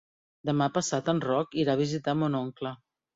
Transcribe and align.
Demà 0.49 0.67
passat 0.77 1.11
en 1.13 1.21
Roc 1.25 1.53
irà 1.65 1.75
a 1.77 1.81
visitar 1.83 2.17
mon 2.23 2.39
oncle. 2.41 2.73